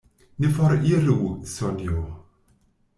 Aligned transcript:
Ne 0.39 0.49
foriru, 0.55 1.19
Sonjo! 1.55 2.03